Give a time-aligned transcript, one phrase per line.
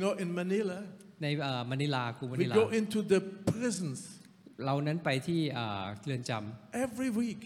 [0.00, 0.78] You know, in Manila,
[1.22, 3.98] ในเอ่อมะนิลากรุงมะ we นิลา go into the prisons
[4.66, 7.40] เรานั้นไปที่เอ่อเรือนจำ every week.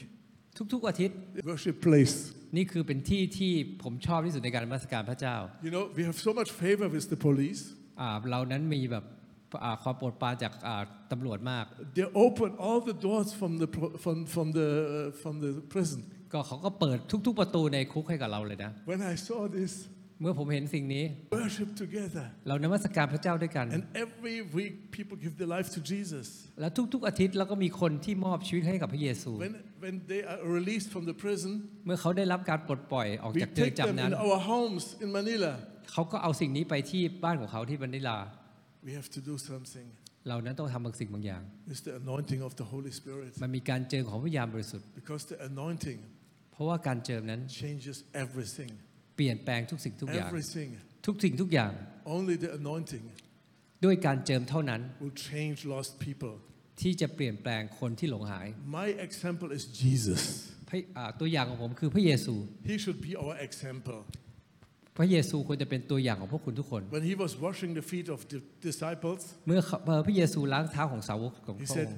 [0.73, 1.17] ทุกๆอาทิตย์
[1.53, 2.17] Worship place.
[2.57, 5.37] นี่คือเป็นที่ที่ผมชอบที่สุดในการนมัสการพระเจ้า
[5.67, 7.63] You know, we have so much favor with the police.
[8.01, 9.05] อ่าเรานั้นมีแบบ
[9.65, 10.83] อ่าความโปรดปรานจากอ่า
[11.13, 11.65] ตำรวจมาก
[11.99, 16.01] They open all the doors from the pro- from from the uh, from the prison.
[16.33, 19.73] ก็เขาก็เปิดทุก ๆ ประตูในคุกให้กับเราเลยนะ When I saw this,
[20.25, 21.05] เมื่อผมเห็นสิ่งนี้
[21.41, 26.27] worship together, เรานมัสการพระเจ้าด้วยกัน and every week people give their life to Jesus.
[26.61, 29.55] แล้วทุกๆอาทิตย์เราก็มีคนที่มอบชีวิตให้กับพระเยซู When
[29.85, 31.53] when they are released from the prison,
[31.87, 35.53] เมื่อเขาได้รับการปลดปล่อยออก we จากเรือน take them จำนั้น in our homes in Manila.
[35.93, 38.19] เขาก็เอาสิ่งนี้ไปที่บ้านของเขาที่บันดิลา
[38.87, 39.87] We have to do something
[40.29, 46.01] เรานั้นต้องทำบางสิ่งบางอย่าง with the anointing of the Holy Spirit มันมีการเจิมของพระวิญญาณบริสุทธิ์ because the anointing
[46.53, 48.73] เพราะว่าการเจิมนั้น changes everything.
[49.17, 50.71] เปลี่ยนแปลงทุกสิ่งทุกอย่าง Everything.
[51.07, 51.73] ทุกสิ่งทุกอย่าง
[52.17, 53.05] Only the anointing
[53.85, 56.35] ด้วยการเจิมเท่านั้น will change lost people.
[56.81, 58.47] ที่จะเปลี่ยนแปลงคนที่หลงหาย
[58.81, 60.23] My example is Jesus.
[60.69, 62.35] พระอ่าตัวอย่างของผมคือพระเยซู
[62.71, 64.01] He should be our example.
[64.99, 68.39] พระเยซูควรจะเป็นตัวอย่างของพวกคุณทุกคน When he was washing the feet of the
[68.69, 71.89] disciples, เมื่อเขาเมื่อพระเยซูล้างเท้าของสาวกของ he พระองค์ said,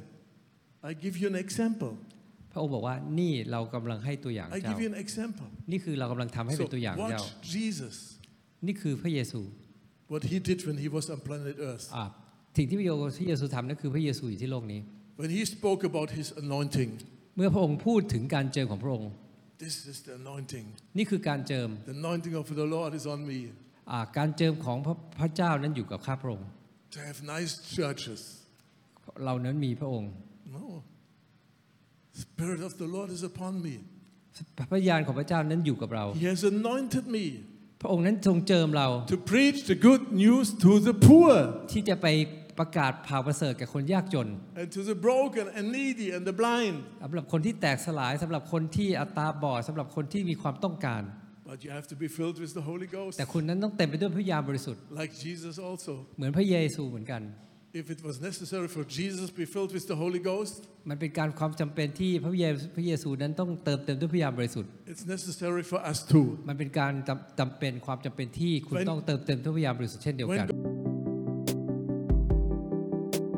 [0.90, 1.92] I give you an example.
[2.56, 5.48] พระองค์บอกว่านี่เรากำลังให้ตัวอย่าง I เจ้า give you an example.
[5.72, 7.96] นี่คือเรากำลังทำให้ So เป็นตัวอย่างเจ้า watch Jesus,
[8.66, 9.40] นี่คือพระเยซู
[10.12, 11.86] what he did when he was on planet Earth.
[11.96, 12.04] อ่า
[12.56, 12.86] สิ่งที่พระ
[13.28, 14.80] เยซูทำนั่นคือพระเยซูอยู่ที่โลกนี้
[15.22, 16.90] When he spoke about his anointing,
[17.36, 19.10] เมื่อพระองค์พูดถึงการเจิมของพระองค์
[19.64, 20.66] this is the anointing.
[20.98, 23.40] นี่คือการเจิม The anointing of the Lord is on me
[23.90, 26.46] อ่าการเจิมของพระพระเจ้านั้นอยู่กับข้าพระองค์
[26.94, 28.20] to have nice churches.
[29.24, 30.25] เรานั้นมีพระองค์ No.
[32.24, 33.74] Spirit of the Lord is upon me.
[34.58, 37.24] พระวิญญาณของพระเจ้านั้นอยู่กับเรา He has anointed me
[37.82, 41.32] พระองค์นั้นทรงเจิมเรา to preach the good news to the poor
[41.72, 42.06] ที่จะไป
[42.58, 44.28] ประกาศข่าวประเสริฐแก่คนยากจน
[44.60, 46.76] and to the broken and needy and the blind.
[47.02, 51.02] สำหรับคนที่แตกสลายสำหรับคนที่อัตราบอดสำหรับคนที่มีความต้องการ
[51.50, 55.92] But you have to be filled with the Holy Ghost, แต่คุณนั้นต้องเต็มไปด้วยพระวิญญาณบริสุทธิ์ like Jesus also.
[56.16, 57.22] เหมือนพระเยซูเหมือนกัน
[57.82, 60.54] If it was necessary for Jesus to be filled with the Holy Ghost,
[60.90, 66.26] มันเป็นการความจำเป็นที่พระเยซูพระเยซูนั้นต้องเติมเต็มด้วยพระวิญญาณบริสุทธิ์ it's necessary for us too.
[66.48, 70.55] มันเป็นการจำจำเป็นความจำเป็นที่คุณ When- ต้องเติมเต็มด้วยพระวิญญาณบริสุทธิ์เช่นเดียวกัน When